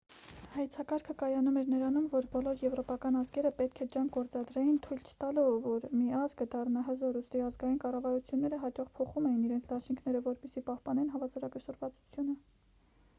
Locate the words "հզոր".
6.89-7.21